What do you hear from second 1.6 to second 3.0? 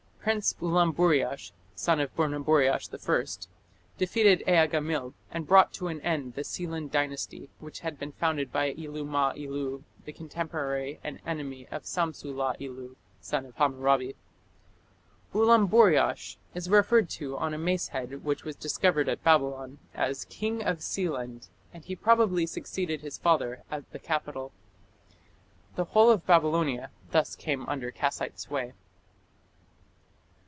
son of Burnaburiash